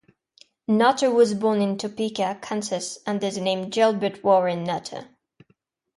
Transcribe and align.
Nutter 0.67 1.11
was 1.11 1.35
born 1.35 1.61
in 1.61 1.77
Topeka, 1.77 2.39
Kansas, 2.41 2.97
under 3.05 3.29
the 3.29 3.39
name 3.39 3.69
Gilbert 3.69 4.23
Warren 4.23 4.63
Nutter. 4.63 5.09